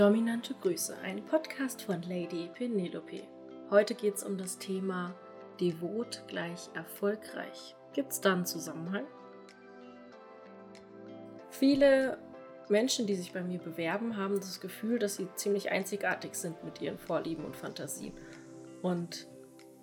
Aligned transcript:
Dominante 0.00 0.54
Grüße, 0.54 0.96
ein 1.02 1.22
Podcast 1.26 1.82
von 1.82 2.00
Lady 2.00 2.48
Penelope. 2.54 3.20
Heute 3.68 3.94
geht 3.94 4.14
es 4.14 4.24
um 4.24 4.38
das 4.38 4.56
Thema 4.56 5.14
Devot 5.60 6.24
gleich 6.26 6.70
erfolgreich. 6.72 7.76
Gibt 7.92 8.12
es 8.12 8.18
da 8.22 8.32
einen 8.32 8.46
Zusammenhang? 8.46 9.04
Viele 11.50 12.16
Menschen, 12.70 13.06
die 13.06 13.14
sich 13.14 13.34
bei 13.34 13.42
mir 13.42 13.58
bewerben, 13.58 14.16
haben 14.16 14.36
das 14.36 14.62
Gefühl, 14.62 14.98
dass 14.98 15.16
sie 15.16 15.28
ziemlich 15.34 15.70
einzigartig 15.70 16.34
sind 16.34 16.64
mit 16.64 16.80
ihren 16.80 16.98
Vorlieben 16.98 17.44
und 17.44 17.54
Fantasien. 17.54 18.14
Und 18.80 19.28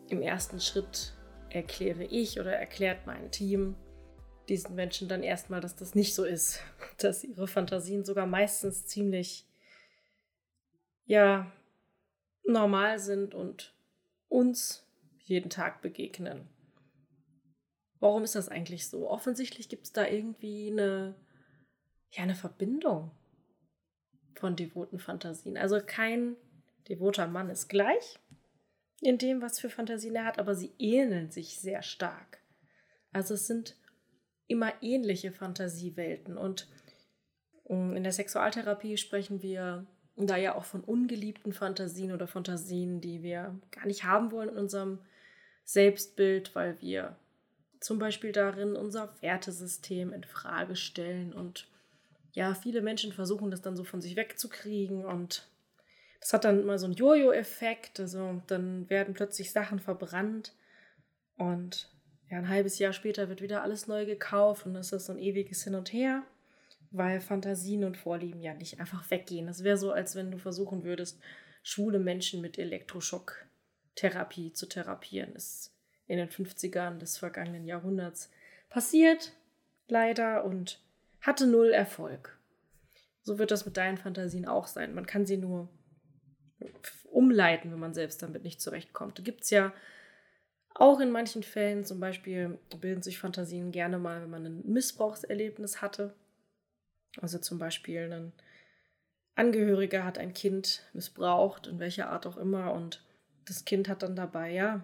im 0.10 0.24
ersten 0.24 0.60
Schritt 0.60 1.14
erkläre 1.52 2.06
ich 2.06 2.40
oder 2.40 2.54
erklärt 2.54 3.06
mein 3.06 3.30
Team 3.30 3.76
diesen 4.50 4.74
Menschen 4.74 5.08
dann 5.10 5.22
erstmal, 5.22 5.62
dass 5.62 5.76
das 5.76 5.94
nicht 5.94 6.16
so 6.16 6.24
ist, 6.24 6.60
dass 6.98 7.24
ihre 7.24 7.48
Fantasien 7.48 8.04
sogar 8.04 8.26
meistens 8.26 8.88
ziemlich 8.88 9.46
ja 11.07 11.52
normal 12.43 13.00
sind 13.00 13.34
und 13.34 13.74
uns 14.28 14.86
jeden 15.24 15.50
Tag 15.50 15.82
begegnen. 15.82 16.47
Warum 18.00 18.24
ist 18.24 18.36
das 18.36 18.50
eigentlich 18.50 18.88
so? 18.88 19.10
Offensichtlich 19.10 19.70
gibt 19.70 19.88
es 19.88 19.92
da 19.93 20.06
irgendwie 20.06 20.70
eine, 20.71 21.16
ja, 22.11 22.24
eine 22.24 22.36
Verbindung 22.36 23.11
von 24.36 24.56
devoten 24.56 25.00
Fantasien. 25.00 25.57
Also 25.57 25.80
kein 25.83 26.36
devoter 26.88 27.28
Mann 27.28 27.50
ist 27.50 27.69
gleich 27.69 28.19
in 29.02 29.18
dem, 29.18 29.42
was 29.42 29.60
für 29.60 29.69
Fantasien 29.69 30.16
er 30.16 30.25
hat, 30.25 30.39
aber 30.39 30.55
sie 30.55 30.74
ähneln 30.78 31.32
sich 31.32 31.60
sehr 31.60 31.82
stark. 31.82 32.39
Also 33.11 33.33
es 33.33 33.47
sind 33.47 33.75
immer 34.47 34.72
ähnliche 34.81 35.31
Fantasiewelten 35.31 36.38
und 36.38 36.67
ähm, 37.67 37.95
in 37.95 38.03
der 38.03 38.14
Sexualtherapie 38.14 38.97
sprechen 38.97 39.42
wir 39.42 39.88
da 40.26 40.36
ja 40.36 40.56
auch 40.56 40.66
von 40.66 40.81
ungeliebten 40.81 41.53
Fantasien 41.53 42.11
oder 42.11 42.25
Fantasien, 42.25 43.02
die 43.02 43.22
wir 43.22 43.55
gar 43.69 43.86
nicht 43.86 44.03
haben 44.03 44.31
wollen 44.31 44.50
in 44.50 44.58
unserem 44.58 44.97
Selbstbild, 45.64 46.55
weil 46.55 46.81
wir 46.81 47.16
zum 47.80 48.00
Beispiel 48.00 48.31
darin 48.31 48.75
unser 48.75 49.14
Wertesystem 49.22 50.11
in 50.14 50.23
Frage 50.23 50.75
stellen 50.75 51.33
und 51.33 51.67
ja, 52.33 52.53
viele 52.56 52.81
Menschen 52.81 53.14
versuchen 53.14 53.52
das 53.52 53.61
dann 53.61 53.75
so 53.75 53.83
von 53.83 54.02
sich 54.02 54.16
wegzukriegen 54.16 55.06
und 55.06 55.47
das 56.19 56.34
hat 56.34 56.45
dann 56.45 56.61
immer 56.61 56.78
so 56.80 56.86
einen 56.86 56.95
Jojo-Effekt. 56.95 58.00
Also 58.00 58.41
dann 58.47 58.89
werden 58.89 59.13
plötzlich 59.13 59.52
Sachen 59.52 59.80
verbrannt 59.80 60.53
und 61.38 61.89
ja, 62.30 62.38
ein 62.38 62.50
halbes 62.50 62.80
Jahr 62.80 62.94
später 62.94 63.30
wird 63.30 63.41
wieder 63.41 63.63
alles 63.63 63.88
neu 63.88 64.06
gekauft 64.06 64.66
und 64.66 64.73
das 64.73 64.91
ist 64.91 65.06
so 65.06 65.13
ein 65.13 65.19
ewiges 65.19 65.63
Hin 65.63 65.75
und 65.75 65.94
Her 65.94 66.23
weil 66.91 67.21
Fantasien 67.21 67.83
und 67.83 67.97
Vorlieben 67.97 68.41
ja 68.41 68.53
nicht 68.53 68.80
einfach 68.80 69.09
weggehen. 69.09 69.47
Das 69.47 69.63
wäre 69.63 69.77
so, 69.77 69.91
als 69.91 70.16
wenn 70.16 70.31
du 70.31 70.38
versuchen 70.38 70.83
würdest, 70.83 71.19
schwule 71.63 71.99
Menschen 71.99 72.41
mit 72.41 72.57
Elektroschocktherapie 72.57 74.53
zu 74.53 74.67
therapieren. 74.67 75.33
Ist 75.33 75.73
in 76.07 76.17
den 76.17 76.29
50ern 76.29 76.97
des 76.97 77.17
vergangenen 77.17 77.66
Jahrhunderts 77.66 78.31
passiert, 78.69 79.33
leider, 79.88 80.45
und 80.45 80.81
hatte 81.21 81.47
null 81.47 81.71
Erfolg. 81.71 82.38
So 83.23 83.38
wird 83.39 83.51
das 83.51 83.66
mit 83.66 83.75
deinen 83.75 83.97
Fantasien 83.97 84.47
auch 84.47 84.67
sein. 84.67 84.95
Man 84.95 85.05
kann 85.05 85.25
sie 85.25 85.38
nur 85.38 85.67
umleiten, 87.11 87.72
wenn 87.72 87.79
man 87.79 87.94
selbst 87.94 88.23
damit 88.23 88.44
nicht 88.44 88.61
zurechtkommt. 88.61 89.23
Gibt 89.25 89.44
es 89.44 89.49
ja 89.49 89.73
auch 90.73 90.99
in 90.99 91.11
manchen 91.11 91.44
Fällen, 91.44 91.83
zum 91.83 91.99
Beispiel 91.99 92.59
bilden 92.79 93.01
sich 93.01 93.19
Fantasien 93.19 93.72
gerne 93.72 93.97
mal, 93.97 94.22
wenn 94.22 94.29
man 94.29 94.45
ein 94.45 94.63
Missbrauchserlebnis 94.66 95.81
hatte 95.81 96.13
also 97.21 97.39
zum 97.39 97.59
Beispiel 97.59 98.11
ein 98.11 98.33
Angehöriger 99.35 100.03
hat 100.03 100.17
ein 100.17 100.33
Kind 100.33 100.83
missbraucht, 100.93 101.67
in 101.67 101.79
welcher 101.79 102.09
Art 102.09 102.25
auch 102.25 102.37
immer, 102.37 102.73
und 102.73 103.03
das 103.45 103.65
Kind 103.65 103.87
hat 103.87 104.03
dann 104.03 104.15
dabei, 104.15 104.51
ja, 104.51 104.83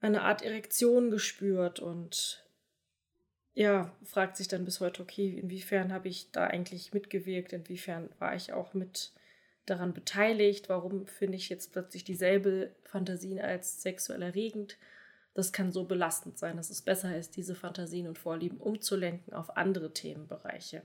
eine 0.00 0.22
Art 0.22 0.42
Erektion 0.42 1.10
gespürt 1.10 1.80
und 1.80 2.44
ja, 3.54 3.90
fragt 4.04 4.36
sich 4.36 4.48
dann 4.48 4.66
bis 4.66 4.80
heute, 4.80 5.02
okay, 5.02 5.38
inwiefern 5.38 5.92
habe 5.92 6.08
ich 6.08 6.30
da 6.30 6.46
eigentlich 6.46 6.92
mitgewirkt, 6.92 7.54
inwiefern 7.54 8.10
war 8.18 8.36
ich 8.36 8.52
auch 8.52 8.74
mit 8.74 9.12
daran 9.64 9.94
beteiligt, 9.94 10.68
warum 10.68 11.06
finde 11.06 11.36
ich 11.36 11.48
jetzt 11.48 11.72
plötzlich 11.72 12.04
dieselbe 12.04 12.74
Fantasien 12.84 13.40
als 13.40 13.82
sexuell 13.82 14.22
erregend. 14.22 14.76
Das 15.36 15.52
kann 15.52 15.70
so 15.70 15.84
belastend 15.84 16.38
sein, 16.38 16.56
dass 16.56 16.70
es 16.70 16.80
besser 16.80 17.14
ist, 17.14 17.36
diese 17.36 17.54
Fantasien 17.54 18.08
und 18.08 18.16
Vorlieben 18.16 18.56
umzulenken 18.56 19.34
auf 19.34 19.58
andere 19.58 19.92
Themenbereiche. 19.92 20.82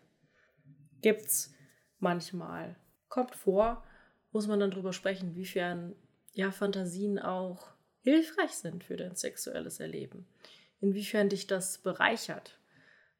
Gibt's 1.01 1.53
manchmal. 1.99 2.75
Kommt 3.07 3.33
vor, 3.33 3.81
muss 4.33 4.47
man 4.47 4.59
dann 4.59 4.71
drüber 4.71 4.91
sprechen, 4.91 5.29
inwiefern 5.29 5.95
ja 6.33 6.51
Fantasien 6.51 7.17
auch 7.17 7.69
hilfreich 8.01 8.51
sind 8.51 8.83
für 8.83 8.97
dein 8.97 9.15
sexuelles 9.15 9.79
Erleben. 9.79 10.27
Inwiefern 10.81 11.29
dich 11.29 11.47
das 11.47 11.77
bereichert. 11.77 12.59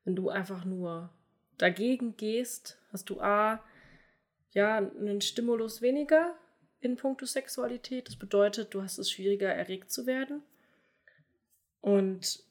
Wenn 0.03 0.17
du 0.17 0.29
einfach 0.29 0.65
nur 0.65 1.13
dagegen 1.57 2.17
gehst, 2.17 2.77
hast 2.91 3.09
du 3.09 3.21
A, 3.21 3.63
ja, 4.49 4.79
einen 4.79 5.21
Stimulus 5.21 5.81
weniger 5.81 6.35
in 6.81 6.97
puncto 6.97 7.25
Sexualität. 7.25 8.09
Das 8.09 8.17
bedeutet, 8.17 8.73
du 8.73 8.81
hast 8.81 8.97
es 8.97 9.09
schwieriger, 9.09 9.47
erregt 9.47 9.93
zu 9.93 10.05
werden. 10.05 10.43
Und 11.81 12.43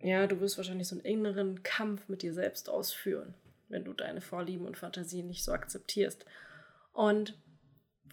ja, 0.00 0.26
du 0.26 0.40
wirst 0.40 0.56
wahrscheinlich 0.56 0.88
so 0.88 0.96
einen 0.96 1.04
inneren 1.04 1.62
Kampf 1.62 2.08
mit 2.08 2.22
dir 2.22 2.32
selbst 2.32 2.68
ausführen, 2.68 3.34
wenn 3.68 3.84
du 3.84 3.92
deine 3.92 4.20
Vorlieben 4.20 4.66
und 4.66 4.76
Fantasien 4.76 5.26
nicht 5.26 5.44
so 5.44 5.52
akzeptierst. 5.52 6.24
Und 6.92 7.36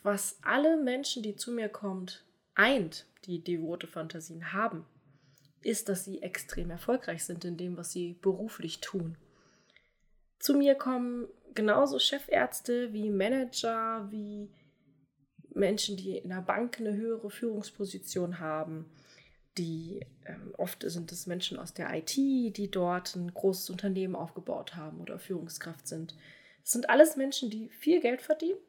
was 0.04 0.40
alle 0.42 0.78
Menschen, 0.78 1.22
die 1.22 1.36
zu 1.36 1.52
mir 1.52 1.70
kommt, 1.70 2.26
eint, 2.56 3.06
die 3.26 3.44
devote 3.44 3.88
Fantasien 3.88 4.54
haben, 4.54 4.86
ist, 5.62 5.90
dass 5.90 6.04
sie 6.06 6.22
extrem 6.24 6.72
erfolgreich 6.72 7.24
sind 7.24 7.46
in 7.46 7.58
dem, 7.58 7.78
was 7.78 7.92
sie 7.92 8.18
beruflich 8.22 8.80
tun. 8.80 9.18
Zu 10.40 10.56
mir 10.56 10.74
kommen 10.74 11.28
genauso 11.54 12.00
Chefärzte 12.00 12.94
wie 12.94 13.12
Manager, 13.12 14.08
wie 14.10 14.50
Menschen, 15.54 15.98
die 15.98 16.18
in 16.18 16.30
der 16.30 16.42
Bank 16.42 16.80
eine 16.80 16.96
höhere 16.96 17.30
Führungsposition 17.30 18.40
haben, 18.40 18.90
die 19.58 20.06
ähm, 20.26 20.54
oft 20.58 20.84
sind 20.90 21.12
es 21.12 21.28
Menschen 21.28 21.60
aus 21.60 21.74
der 21.74 21.94
IT, 21.94 22.16
die 22.16 22.70
dort 22.72 23.16
ein 23.16 23.34
großes 23.34 23.70
Unternehmen 23.70 24.16
aufgebaut 24.16 24.76
haben 24.76 25.02
oder 25.02 25.20
Führungskraft 25.20 25.88
sind. 25.88 26.16
Es 26.64 26.72
sind 26.72 26.90
alles 26.90 27.18
Menschen, 27.18 27.50
die 27.50 27.70
viel 27.70 28.00
Geld 28.02 28.22
verdienen, 28.22 28.60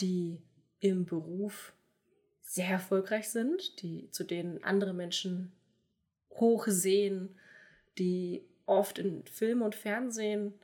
die 0.00 0.40
im 0.80 1.04
Beruf 1.04 1.74
sehr 2.40 2.68
erfolgreich 2.68 3.28
sind, 3.28 3.82
die 3.82 4.10
zu 4.10 4.24
denen 4.24 4.64
andere 4.64 4.94
Menschen 4.94 5.52
hoch 6.30 6.66
sehen, 6.68 7.38
die 7.98 8.44
oft 8.64 8.98
in 8.98 9.26
Film 9.26 9.62
und 9.62 9.74
Fernsehen 9.74 10.54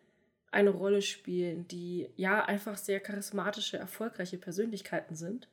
eine 0.51 0.71
Rolle 0.71 1.03
spielen, 1.03 1.67
die 1.69 2.09
ja 2.17 2.45
einfach 2.45 2.79
sehr 2.79 3.01
charismatische, 3.01 3.77
erfolgreiche 3.77 4.39
Persönlichkeiten 4.39 5.17
sind, 5.17 5.49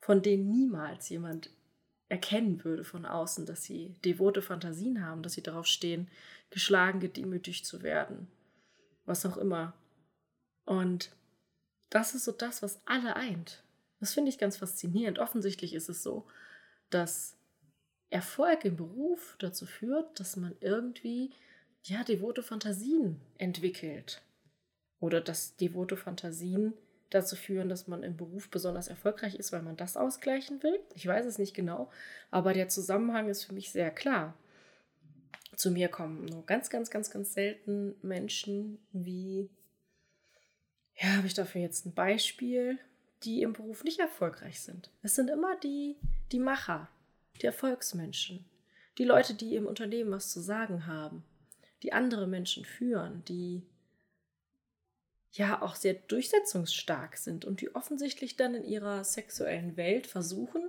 von 0.00 0.22
denen 0.22 0.50
niemals 0.50 1.08
jemand 1.10 1.50
erkennen 2.08 2.62
würde 2.64 2.84
von 2.84 3.06
außen, 3.06 3.46
dass 3.46 3.64
sie 3.64 3.94
devote 4.04 4.42
Fantasien 4.42 5.04
haben, 5.04 5.22
dass 5.22 5.32
sie 5.34 5.42
darauf 5.42 5.66
stehen, 5.66 6.08
geschlagen, 6.50 7.00
gedemütigt 7.00 7.66
zu 7.66 7.82
werden, 7.82 8.28
was 9.04 9.24
auch 9.26 9.36
immer. 9.36 9.74
Und 10.64 11.10
das 11.90 12.14
ist 12.14 12.24
so 12.24 12.32
das, 12.32 12.62
was 12.62 12.80
alle 12.86 13.16
eint. 13.16 13.62
Das 14.00 14.14
finde 14.14 14.28
ich 14.28 14.38
ganz 14.38 14.56
faszinierend. 14.56 15.18
Offensichtlich 15.18 15.74
ist 15.74 15.88
es 15.88 16.02
so, 16.02 16.26
dass 16.90 17.36
Erfolg 18.10 18.64
im 18.64 18.76
Beruf 18.76 19.36
dazu 19.38 19.66
führt, 19.66 20.20
dass 20.20 20.36
man 20.36 20.54
irgendwie 20.60 21.32
ja 21.82 22.04
devote 22.04 22.42
Fantasien 22.42 23.20
entwickelt 23.38 24.22
oder 25.00 25.20
dass 25.20 25.56
devote 25.56 25.96
Fantasien 25.96 26.74
dazu 27.14 27.36
führen, 27.36 27.68
dass 27.68 27.86
man 27.86 28.02
im 28.02 28.16
Beruf 28.16 28.50
besonders 28.50 28.88
erfolgreich 28.88 29.36
ist, 29.36 29.52
weil 29.52 29.62
man 29.62 29.76
das 29.76 29.96
ausgleichen 29.96 30.62
will. 30.62 30.80
Ich 30.94 31.06
weiß 31.06 31.24
es 31.26 31.38
nicht 31.38 31.54
genau, 31.54 31.90
aber 32.30 32.52
der 32.52 32.68
Zusammenhang 32.68 33.28
ist 33.28 33.44
für 33.44 33.54
mich 33.54 33.70
sehr 33.70 33.90
klar. 33.90 34.34
Zu 35.54 35.70
mir 35.70 35.88
kommen 35.88 36.24
nur 36.24 36.44
ganz, 36.46 36.70
ganz, 36.70 36.90
ganz, 36.90 37.10
ganz 37.10 37.32
selten 37.32 37.94
Menschen 38.02 38.78
wie, 38.92 39.48
ja, 40.96 41.16
habe 41.16 41.28
ich 41.28 41.34
dafür 41.34 41.60
jetzt 41.60 41.86
ein 41.86 41.94
Beispiel, 41.94 42.78
die 43.22 43.42
im 43.42 43.52
Beruf 43.52 43.84
nicht 43.84 44.00
erfolgreich 44.00 44.60
sind. 44.60 44.90
Es 45.02 45.14
sind 45.14 45.30
immer 45.30 45.56
die, 45.60 45.96
die 46.32 46.40
Macher, 46.40 46.88
die 47.40 47.46
Erfolgsmenschen, 47.46 48.44
die 48.98 49.04
Leute, 49.04 49.34
die 49.34 49.54
im 49.54 49.66
Unternehmen 49.66 50.10
was 50.10 50.32
zu 50.32 50.40
sagen 50.40 50.86
haben, 50.86 51.24
die 51.84 51.92
andere 51.92 52.26
Menschen 52.26 52.64
führen, 52.64 53.24
die 53.26 53.62
ja 55.36 55.62
auch 55.62 55.74
sehr 55.74 55.94
durchsetzungsstark 55.94 57.16
sind 57.16 57.44
und 57.44 57.60
die 57.60 57.74
offensichtlich 57.74 58.36
dann 58.36 58.54
in 58.54 58.64
ihrer 58.64 59.04
sexuellen 59.04 59.76
Welt 59.76 60.06
versuchen, 60.06 60.68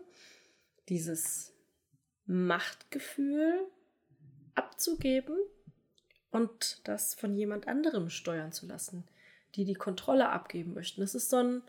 dieses 0.89 1.53
Machtgefühl 2.25 3.67
abzugeben 4.55 5.37
und 6.31 6.81
das 6.87 7.13
von 7.13 7.35
jemand 7.35 7.67
anderem 7.67 8.09
steuern 8.09 8.51
zu 8.51 8.65
lassen, 8.65 9.07
die 9.55 9.65
die 9.65 9.75
Kontrolle 9.75 10.29
abgeben 10.29 10.73
möchten. 10.73 11.01
Das 11.01 11.13
ist 11.13 11.29
so 11.29 11.37
ein 11.37 11.61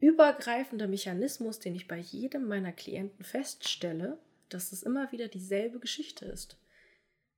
übergreifender 0.00 0.88
Mechanismus, 0.88 1.58
den 1.58 1.74
ich 1.74 1.88
bei 1.88 1.98
jedem 1.98 2.46
meiner 2.46 2.72
Klienten 2.72 3.24
feststelle, 3.24 4.18
dass 4.48 4.72
es 4.72 4.82
immer 4.82 5.12
wieder 5.12 5.28
dieselbe 5.28 5.78
Geschichte 5.78 6.24
ist. 6.24 6.58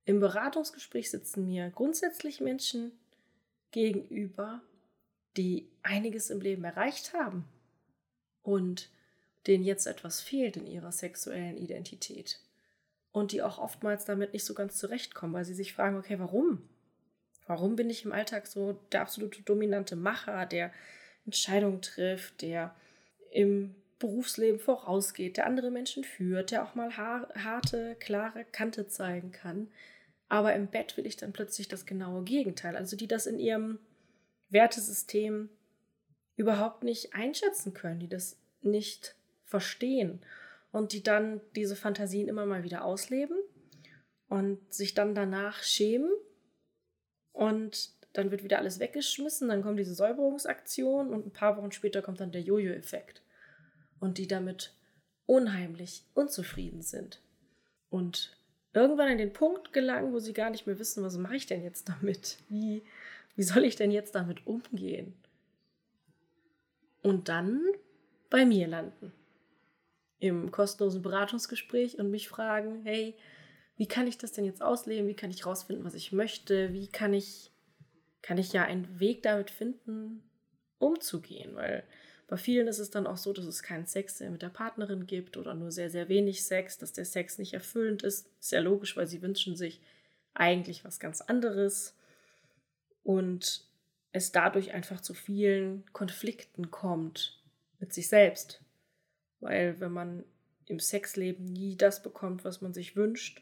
Im 0.05 0.21
Beratungsgespräch 0.21 1.11
sitzen 1.11 1.45
mir 1.45 1.69
grundsätzlich 1.69 2.39
Menschen 2.39 2.93
gegenüber, 3.77 4.59
die 5.37 5.69
einiges 5.83 6.31
im 6.31 6.41
Leben 6.41 6.63
erreicht 6.63 7.13
haben 7.13 7.45
und 8.41 8.89
denen 9.45 9.63
jetzt 9.63 9.85
etwas 9.85 10.19
fehlt 10.19 10.57
in 10.57 10.65
ihrer 10.65 10.91
sexuellen 10.91 11.57
Identität 11.57 12.39
und 13.11 13.31
die 13.31 13.43
auch 13.43 13.59
oftmals 13.59 14.03
damit 14.03 14.33
nicht 14.33 14.45
so 14.45 14.55
ganz 14.55 14.77
zurechtkommen, 14.77 15.33
weil 15.33 15.45
sie 15.45 15.53
sich 15.53 15.73
fragen, 15.73 15.95
okay, 15.95 16.17
warum? 16.17 16.67
Warum 17.45 17.75
bin 17.75 17.91
ich 17.91 18.03
im 18.03 18.13
Alltag 18.13 18.47
so 18.47 18.79
der 18.91 19.01
absolute 19.01 19.43
dominante 19.43 19.95
Macher, 19.95 20.47
der 20.47 20.73
Entscheidungen 21.27 21.83
trifft, 21.83 22.41
der 22.41 22.73
im 23.31 23.75
Berufsleben 23.99 24.59
vorausgeht, 24.59 25.37
der 25.37 25.45
andere 25.45 25.69
Menschen 25.69 26.03
führt, 26.03 26.49
der 26.49 26.63
auch 26.63 26.73
mal 26.73 26.97
harte, 26.97 27.95
klare 27.99 28.43
Kante 28.45 28.87
zeigen 28.87 29.31
kann. 29.31 29.69
Aber 30.29 30.53
im 30.53 30.67
Bett 30.67 30.97
will 30.97 31.05
ich 31.05 31.15
dann 31.15 31.33
plötzlich 31.33 31.67
das 31.67 31.85
genaue 31.85 32.23
Gegenteil. 32.23 32.75
Also 32.75 32.95
die 32.95 33.07
das 33.07 33.27
in 33.27 33.39
ihrem 33.39 33.79
Wertesystem 34.49 35.49
überhaupt 36.35 36.83
nicht 36.83 37.13
einschätzen 37.13 37.73
können, 37.73 37.99
die 37.99 38.09
das 38.09 38.37
nicht 38.61 39.15
verstehen 39.45 40.21
und 40.71 40.91
die 40.91 41.03
dann 41.03 41.41
diese 41.55 41.75
Fantasien 41.75 42.27
immer 42.27 42.45
mal 42.45 42.63
wieder 42.63 42.83
ausleben 42.83 43.37
und 44.27 44.73
sich 44.73 44.93
dann 44.93 45.15
danach 45.15 45.63
schämen 45.63 46.11
und 47.31 47.91
dann 48.13 48.31
wird 48.31 48.43
wieder 48.43 48.59
alles 48.59 48.79
weggeschmissen, 48.79 49.47
dann 49.47 49.61
kommt 49.61 49.79
diese 49.79 49.93
Säuberungsaktion 49.93 51.13
und 51.13 51.25
ein 51.25 51.31
paar 51.31 51.57
Wochen 51.57 51.71
später 51.71 52.01
kommt 52.01 52.19
dann 52.19 52.31
der 52.31 52.41
Jojo-Effekt 52.41 53.21
und 53.99 54.17
die 54.17 54.27
damit 54.27 54.73
unheimlich 55.25 56.03
unzufrieden 56.13 56.81
sind 56.81 57.21
und 57.89 58.36
irgendwann 58.77 59.09
an 59.09 59.17
den 59.17 59.33
Punkt 59.33 59.73
gelangen, 59.73 60.13
wo 60.13 60.19
sie 60.19 60.33
gar 60.33 60.49
nicht 60.49 60.67
mehr 60.67 60.79
wissen, 60.79 61.03
was 61.03 61.17
mache 61.17 61.35
ich 61.35 61.45
denn 61.45 61.63
jetzt 61.63 61.89
damit? 61.89 62.37
Wie, 62.49 62.83
wie 63.35 63.43
soll 63.43 63.63
ich 63.63 63.75
denn 63.75 63.91
jetzt 63.91 64.15
damit 64.15 64.45
umgehen? 64.47 65.13
Und 67.01 67.29
dann 67.29 67.61
bei 68.29 68.45
mir 68.45 68.67
landen 68.67 69.13
im 70.19 70.51
kostenlosen 70.51 71.01
Beratungsgespräch 71.01 71.99
und 71.99 72.09
mich 72.09 72.27
fragen, 72.27 72.81
hey, 72.83 73.15
wie 73.77 73.87
kann 73.87 74.07
ich 74.07 74.17
das 74.17 74.31
denn 74.31 74.45
jetzt 74.45 74.63
ausleben? 74.63 75.07
Wie 75.07 75.13
kann 75.13 75.29
ich 75.29 75.45
rausfinden, 75.45 75.85
was 75.85 75.93
ich 75.93 76.11
möchte? 76.11 76.73
Wie 76.73 76.87
kann 76.87 77.13
ich, 77.13 77.51
kann 78.23 78.39
ich 78.39 78.51
ja 78.51 78.63
einen 78.63 78.99
Weg 78.99 79.21
damit 79.21 79.51
finden, 79.51 80.23
umzugehen? 80.79 81.55
Weil 81.55 81.83
bei 82.27 82.35
vielen 82.35 82.67
ist 82.67 82.79
es 82.79 82.89
dann 82.89 83.07
auch 83.07 83.17
so, 83.17 83.31
dass 83.31 83.45
es 83.45 83.63
keinen 83.63 83.85
Sex 83.85 84.19
mit 84.19 84.41
der 84.41 84.49
Partnerin 84.49 85.07
gibt 85.07 85.37
oder 85.37 85.53
nur 85.53 85.71
sehr, 85.71 85.89
sehr 85.89 86.09
wenig 86.09 86.43
Sex, 86.43 86.77
dass 86.77 86.91
der 86.91 87.05
Sex 87.05 87.37
nicht 87.37 87.53
erfüllend 87.53 88.03
ist. 88.03 88.29
Ist 88.39 88.51
ja 88.51 88.59
logisch, 88.59 88.97
weil 88.97 89.07
sie 89.07 89.21
wünschen 89.21 89.55
sich 89.55 89.79
eigentlich 90.33 90.83
was 90.83 90.99
ganz 90.99 91.21
anderes. 91.21 91.95
Und 93.03 93.65
es 94.11 94.33
dadurch 94.33 94.73
einfach 94.73 94.99
zu 94.99 95.13
vielen 95.13 95.85
Konflikten 95.93 96.69
kommt 96.69 97.41
mit 97.79 97.93
sich 97.93 98.09
selbst. 98.09 98.61
Weil 99.39 99.79
wenn 99.79 99.93
man 99.93 100.25
im 100.65 100.79
Sexleben 100.79 101.45
nie 101.45 101.77
das 101.77 102.03
bekommt, 102.03 102.43
was 102.43 102.59
man 102.59 102.73
sich 102.73 102.97
wünscht 102.97 103.41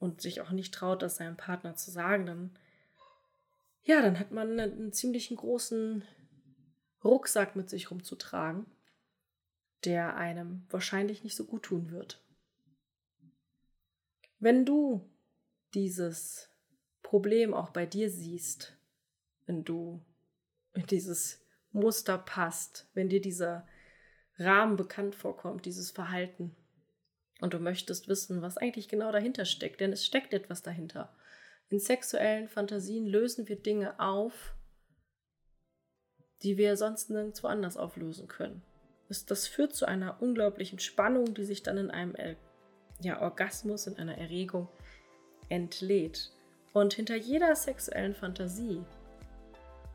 und 0.00 0.20
sich 0.20 0.40
auch 0.40 0.50
nicht 0.50 0.74
traut, 0.74 1.02
das 1.02 1.16
seinem 1.16 1.36
Partner 1.36 1.76
zu 1.76 1.92
sagen, 1.92 2.26
dann 2.26 2.50
ja, 3.84 4.02
dann 4.02 4.18
hat 4.18 4.32
man 4.32 4.58
einen, 4.58 4.92
ziemlichen 4.92 5.36
großen 5.36 6.02
Rucksack 7.06 7.56
mit 7.56 7.70
sich 7.70 7.90
rumzutragen, 7.90 8.66
der 9.84 10.16
einem 10.16 10.66
wahrscheinlich 10.70 11.24
nicht 11.24 11.36
so 11.36 11.44
gut 11.44 11.64
tun 11.64 11.90
wird. 11.90 12.22
Wenn 14.38 14.64
du 14.64 15.08
dieses 15.74 16.50
Problem 17.02 17.54
auch 17.54 17.70
bei 17.70 17.86
dir 17.86 18.10
siehst, 18.10 18.76
wenn 19.46 19.64
du 19.64 20.04
in 20.74 20.86
dieses 20.86 21.40
Muster 21.72 22.18
passt, 22.18 22.88
wenn 22.94 23.08
dir 23.08 23.20
dieser 23.20 23.66
Rahmen 24.38 24.76
bekannt 24.76 25.14
vorkommt, 25.14 25.64
dieses 25.66 25.90
Verhalten. 25.90 26.54
Und 27.40 27.54
du 27.54 27.58
möchtest 27.58 28.08
wissen, 28.08 28.42
was 28.42 28.56
eigentlich 28.56 28.88
genau 28.88 29.12
dahinter 29.12 29.44
steckt, 29.44 29.80
denn 29.80 29.92
es 29.92 30.04
steckt 30.04 30.32
etwas 30.32 30.62
dahinter. 30.62 31.14
In 31.68 31.78
sexuellen 31.78 32.48
Fantasien 32.48 33.06
lösen 33.06 33.48
wir 33.48 33.56
Dinge 33.56 33.98
auf, 34.00 34.54
die 36.42 36.56
wir 36.56 36.76
sonst 36.76 37.10
nirgendwo 37.10 37.46
anders 37.46 37.76
auflösen 37.76 38.28
können. 38.28 38.62
Das, 39.08 39.46
führt 39.46 39.74
zu 39.74 39.86
einer 39.86 40.20
unglaublichen 40.20 40.78
Spannung, 40.78 41.32
die 41.34 41.44
sich 41.44 41.62
dann 41.62 41.76
in 41.78 41.90
einem 41.90 42.14
ja, 43.00 43.20
Orgasmus, 43.20 43.86
in 43.86 43.96
einer 43.98 44.18
Erregung 44.18 44.68
entlädt. 45.48 46.32
Und 46.72 46.94
hinter 46.94 47.14
jeder 47.14 47.54
sexuellen 47.54 48.14
Fantasie 48.14 48.82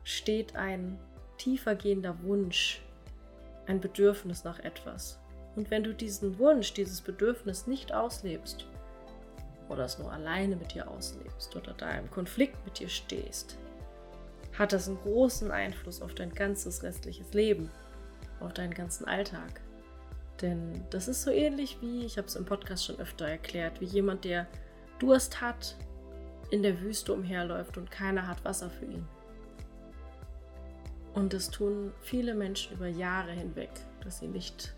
steht 0.02 0.56
ein 0.56 0.98
tiefergehender 1.36 2.22
Wunsch, 2.22 2.82
ein 3.66 3.80
Bedürfnis 3.80 4.44
nach 4.44 4.58
etwas. 4.60 5.18
Und 5.54 5.70
wenn 5.70 5.84
du 5.84 5.94
diesen 5.94 6.38
Wunsch, 6.38 6.72
dieses 6.72 7.00
Bedürfnis 7.00 7.66
nicht 7.66 7.92
auslebst, 7.92 8.66
oder 9.68 9.84
es 9.84 9.98
nur 9.98 10.10
alleine 10.10 10.56
mit 10.56 10.74
dir 10.74 10.90
auslebst, 10.90 11.54
oder 11.54 11.74
da 11.74 11.90
im 11.90 12.10
Konflikt 12.10 12.64
mit 12.64 12.78
dir 12.78 12.88
stehst, 12.88 13.58
hat 14.58 14.72
das 14.72 14.88
einen 14.88 14.98
großen 14.98 15.50
Einfluss 15.50 16.02
auf 16.02 16.14
dein 16.14 16.32
ganzes 16.32 16.82
restliches 16.82 17.32
Leben, 17.32 17.70
auf 18.40 18.52
deinen 18.52 18.74
ganzen 18.74 19.06
Alltag. 19.06 19.60
Denn 20.40 20.84
das 20.90 21.08
ist 21.08 21.22
so 21.22 21.30
ähnlich 21.30 21.78
wie, 21.80 22.04
ich 22.04 22.18
habe 22.18 22.26
es 22.26 22.36
im 22.36 22.44
Podcast 22.44 22.84
schon 22.84 22.98
öfter 22.98 23.26
erklärt, 23.26 23.80
wie 23.80 23.86
jemand, 23.86 24.24
der 24.24 24.46
Durst 24.98 25.40
hat, 25.40 25.76
in 26.50 26.62
der 26.62 26.80
Wüste 26.80 27.12
umherläuft 27.12 27.78
und 27.78 27.90
keiner 27.90 28.26
hat 28.26 28.44
Wasser 28.44 28.68
für 28.68 28.84
ihn. 28.84 29.06
Und 31.14 31.32
das 31.32 31.50
tun 31.50 31.92
viele 32.00 32.34
Menschen 32.34 32.74
über 32.74 32.88
Jahre 32.88 33.32
hinweg, 33.32 33.70
dass 34.02 34.18
sie 34.18 34.28
nicht 34.28 34.74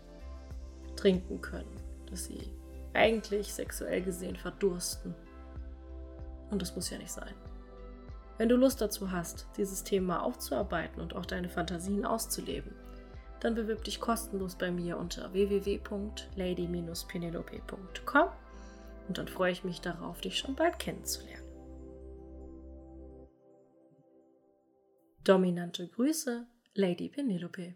trinken 0.95 1.41
können, 1.41 1.79
dass 2.09 2.25
sie 2.25 2.49
eigentlich 2.93 3.53
sexuell 3.53 4.01
gesehen 4.01 4.35
verdursten. 4.35 5.13
Und 6.49 6.61
das 6.61 6.75
muss 6.75 6.89
ja 6.89 6.97
nicht 6.97 7.11
sein. 7.11 7.33
Wenn 8.37 8.49
du 8.49 8.57
Lust 8.57 8.81
dazu 8.81 9.11
hast, 9.11 9.47
dieses 9.57 9.83
Thema 9.83 10.23
aufzuarbeiten 10.23 11.01
und 11.01 11.15
auch 11.15 11.25
deine 11.25 11.49
Fantasien 11.49 12.05
auszuleben, 12.05 12.75
dann 13.39 13.55
bewirb 13.55 13.83
dich 13.83 13.99
kostenlos 13.99 14.55
bei 14.55 14.69
mir 14.71 14.97
unter 14.97 15.33
www.lady-penelope.com 15.33 18.29
und 19.07 19.17
dann 19.17 19.27
freue 19.27 19.51
ich 19.51 19.63
mich 19.63 19.81
darauf, 19.81 20.21
dich 20.21 20.37
schon 20.37 20.55
bald 20.55 20.77
kennenzulernen. 20.79 21.43
Dominante 25.23 25.87
Grüße, 25.87 26.45
Lady 26.73 27.09
Penelope. 27.09 27.75